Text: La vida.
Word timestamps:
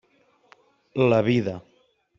La 1.11 1.21
vida. 1.21 1.61